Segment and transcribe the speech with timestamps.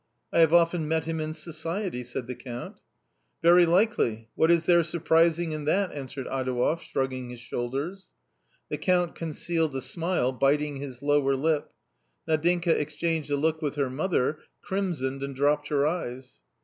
[0.33, 2.79] "I have often met him in society," said the Count."
[3.43, 4.29] Very likely.
[4.33, 8.07] What is there surprising in that?" answered Adouev, shrugging his shoulders.
[8.69, 11.69] The Count concealed a smile, biting his lower lip.
[12.27, 16.41] Nadinka exchanged a look with her mother, crimsoned and dropped her eyes.